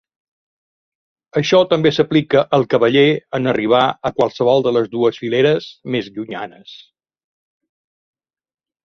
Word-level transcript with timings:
Això 1.41 1.57
també 1.73 1.91
s'aplica 1.97 2.41
al 2.57 2.65
cavaller 2.71 3.03
en 3.39 3.51
arribar 3.51 3.81
a 4.11 4.13
qualsevol 4.21 4.65
de 4.69 4.73
les 4.79 4.89
dues 4.95 5.21
fileres 5.25 5.69
més 5.97 6.09
llunyanes. 6.17 6.73